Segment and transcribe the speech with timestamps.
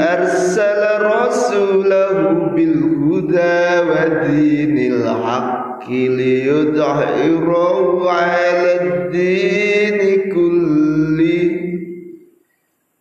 [0.00, 7.46] arsala rasulahu bil huda wa dinil haqq ليظهره
[8.10, 9.98] على الدين
[10.30, 11.50] كله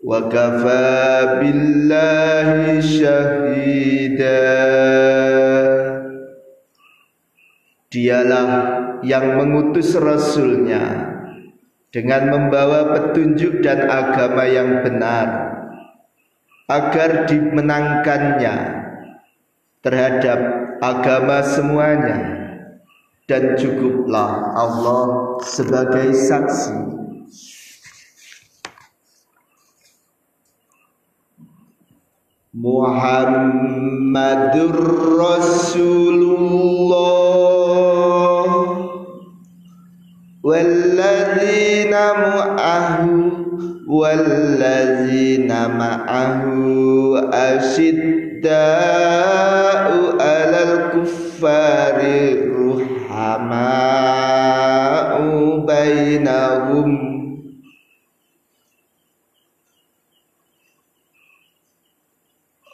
[0.00, 4.40] وكفى بالله شهيدا
[7.90, 8.50] Dialah
[9.02, 11.10] yang mengutus Rasulnya
[11.95, 15.55] dengan membawa petunjuk dan agama yang benar
[16.67, 18.83] agar dimenangkannya
[19.79, 20.39] terhadap
[20.83, 22.35] agama semuanya.
[23.25, 26.77] Dan cukuplah Allah sebagai saksi.
[32.53, 33.97] Muhammadur
[35.17, 36.94] Rasulullah
[42.13, 43.01] معه
[43.87, 46.43] والذين معه
[47.33, 48.45] أشداء
[50.19, 51.99] على الكفار
[52.69, 53.95] رحماء
[55.67, 57.15] بينهم.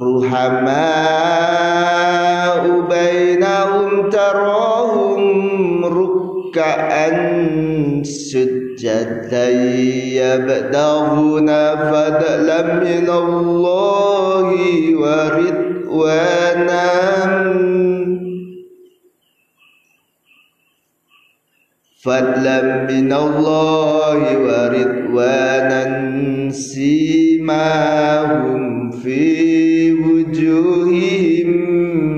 [0.00, 1.44] رحماء
[2.80, 5.24] بينهم تراهم
[5.84, 7.08] ركعا
[8.02, 8.63] سجدا.
[8.73, 9.77] sujjadan
[10.17, 14.65] yabdahuna fadlan minallahi
[14.97, 16.89] wa ridwanan
[21.99, 25.83] فضلا من الله ورضوانا
[26.51, 27.81] سيماهم
[29.03, 31.49] في وجوههم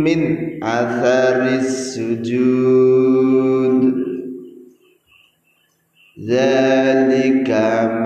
[0.06, 0.22] من
[0.64, 2.85] أثر السجود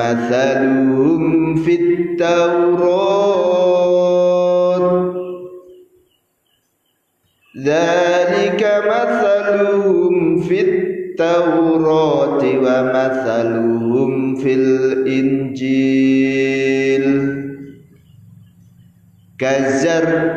[0.01, 3.21] مثلهم في التوراة.
[7.65, 16.11] ذلك مثلهم في التوراة ومثلهم في الإنجيل.
[19.39, 20.37] كزرع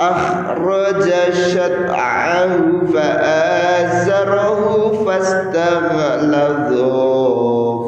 [0.00, 4.60] أخرج شطعه فآزره
[5.06, 5.96] واستغلظوا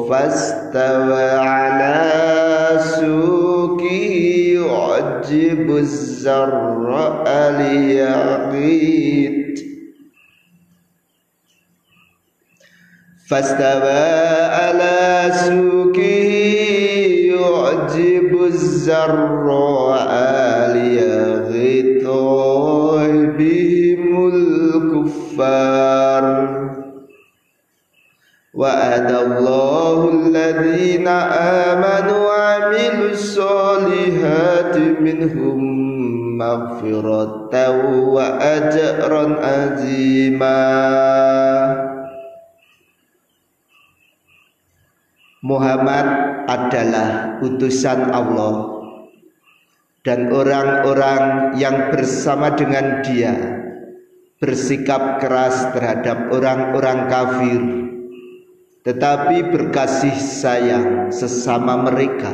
[0.09, 2.01] فاستوى على
[2.79, 4.13] سوقه
[4.57, 9.29] يعجب الزراء ليغيث
[13.29, 14.09] فاستوى
[14.59, 16.29] على سوقه
[17.29, 20.08] يعجب الزراء
[29.88, 31.08] الله الذين
[31.68, 35.58] آمنوا وعملوا الصالحات منهم
[36.36, 37.54] مغفرة
[38.14, 40.60] وأجرا عظيما
[45.44, 46.08] Muhammad
[46.48, 48.80] adalah utusan Allah
[50.00, 53.60] dan orang-orang yang bersama dengan dia
[54.40, 57.60] bersikap keras terhadap orang-orang kafir
[58.83, 62.31] tetapi berkasih sayang sesama mereka.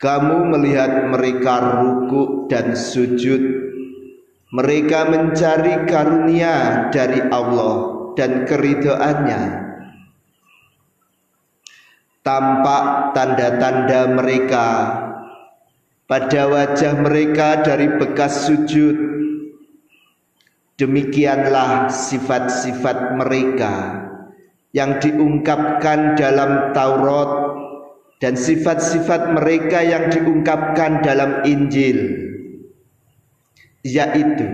[0.00, 3.42] Kamu melihat mereka ruku dan sujud.
[4.50, 7.74] Mereka mencari karunia dari Allah
[8.18, 9.42] dan keridoannya.
[12.26, 14.66] Tampak tanda-tanda mereka
[16.10, 18.96] pada wajah mereka dari bekas sujud.
[20.80, 23.74] Demikianlah sifat-sifat mereka
[24.70, 27.30] yang diungkapkan dalam Taurat
[28.22, 32.30] dan sifat-sifat mereka yang diungkapkan dalam Injil
[33.80, 34.46] yaitu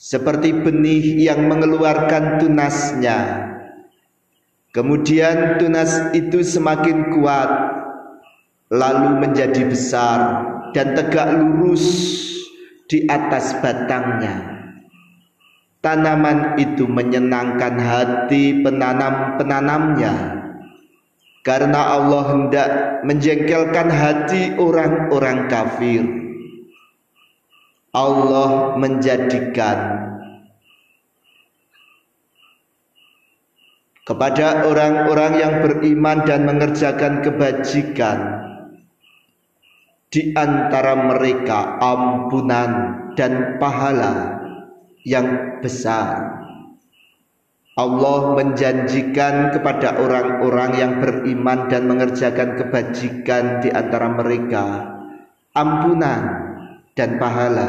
[0.00, 3.46] seperti benih yang mengeluarkan tunasnya
[4.76, 7.48] Kemudian tunas itu semakin kuat
[8.68, 10.20] lalu menjadi besar
[10.76, 11.80] dan tegak lurus
[12.84, 14.55] di atas batangnya.
[15.86, 20.42] Tanaman itu menyenangkan hati penanam-penanamnya
[21.46, 22.70] karena Allah hendak
[23.06, 26.02] menjengkelkan hati orang-orang kafir.
[27.94, 29.78] Allah menjadikan
[34.02, 38.18] kepada orang-orang yang beriman dan mengerjakan kebajikan
[40.10, 42.70] di antara mereka ampunan
[43.14, 44.45] dan pahala
[45.06, 46.42] yang besar.
[47.78, 54.96] Allah menjanjikan kepada orang-orang yang beriman dan mengerjakan kebajikan di antara mereka
[55.54, 56.22] ampunan
[56.98, 57.68] dan pahala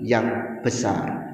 [0.00, 1.27] yang besar.